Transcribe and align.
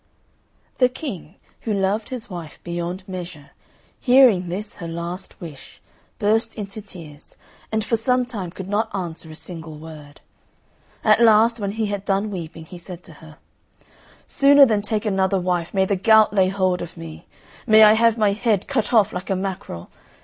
The 0.79 0.89
King, 0.89 1.35
who 1.59 1.73
loved 1.75 2.09
his 2.09 2.27
wife 2.27 2.59
beyond 2.63 3.07
measure, 3.07 3.51
hearing 3.99 4.49
this 4.49 4.77
her 4.77 4.87
last 4.87 5.39
wish, 5.39 5.79
burst 6.17 6.55
into 6.57 6.81
tears, 6.81 7.37
and 7.71 7.83
for 7.85 7.95
some 7.95 8.25
time 8.25 8.49
could 8.49 8.67
not 8.67 8.89
answer 8.95 9.29
a 9.29 9.35
single 9.35 9.77
word. 9.77 10.19
At 11.03 11.21
last, 11.21 11.59
when 11.59 11.73
he 11.73 11.85
had 11.85 12.03
done 12.03 12.31
weeping, 12.31 12.65
he 12.65 12.79
said 12.79 13.03
to 13.03 13.13
her, 13.21 13.37
"Sooner 14.25 14.65
than 14.65 14.81
take 14.81 15.05
another 15.05 15.39
wife 15.39 15.71
may 15.71 15.85
the 15.85 15.95
gout 15.95 16.33
lay 16.33 16.49
hold 16.49 16.81
of 16.81 16.97
me; 16.97 17.27
may 17.67 17.83
I 17.83 17.93
have 17.93 18.17
my 18.17 18.33
head 18.33 18.67
cut 18.67 18.91
off 18.91 19.13
like 19.13 19.29
a 19.29 19.35
mackerel! 19.35 19.91